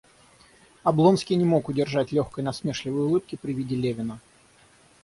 [0.81, 4.19] Облонский не мог удержать легкой насмешливой улыбки при виде Левина.